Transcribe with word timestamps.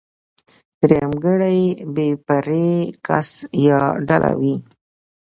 درېمګړی 0.81 1.61
بې 1.95 2.09
پرې 2.25 2.71
کس 3.05 3.29
يا 3.65 3.79
ډله 4.07 4.31
وي. 4.39 4.55